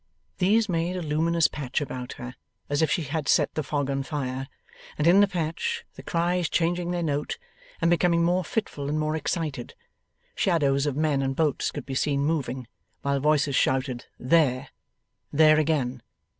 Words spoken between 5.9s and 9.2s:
the cries changing their note, and becoming more fitful and more